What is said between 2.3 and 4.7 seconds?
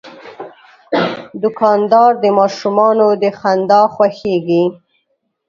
ماشومانو د خندا خوښیږي.